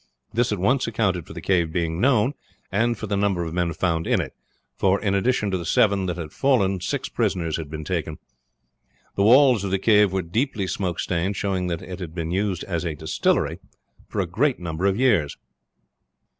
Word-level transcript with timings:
This 0.33 0.51
at 0.51 0.57
once 0.57 0.87
accounted 0.87 1.27
for 1.27 1.33
the 1.33 1.41
cave 1.41 1.71
being 1.71 2.01
known, 2.01 2.33
and 2.71 2.97
for 2.97 3.05
the 3.05 3.15
number 3.15 3.43
of 3.45 3.53
men 3.53 3.71
found 3.71 4.07
in 4.07 4.19
it; 4.19 4.33
for 4.75 4.99
in 4.99 5.13
addition 5.13 5.51
to 5.51 5.59
the 5.59 5.63
seven 5.65 6.07
that 6.07 6.17
had 6.17 6.31
fallen 6.33 6.79
six 6.81 7.07
prisoners 7.07 7.57
had 7.57 7.69
been 7.69 7.83
taken. 7.83 8.17
The 9.15 9.21
walls 9.21 9.63
of 9.63 9.69
the 9.69 9.77
cave 9.77 10.11
were 10.11 10.23
deeply 10.23 10.65
smoke 10.65 10.99
stained, 10.99 11.35
showing 11.35 11.67
that 11.67 11.83
it 11.83 11.99
had 11.99 12.15
been 12.15 12.31
used 12.31 12.63
as 12.63 12.83
a 12.83 12.95
distillery 12.95 13.59
for 14.07 14.21
a 14.21 14.25
great 14.25 14.57
number 14.57 14.87
of 14.87 14.97
years. 14.97 15.37